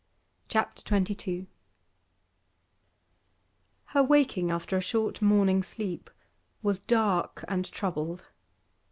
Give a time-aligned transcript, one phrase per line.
[0.49, 1.45] CHAPTER XXII
[3.85, 6.09] Her waking after a short morning sleep
[6.63, 8.25] was dark and troubled.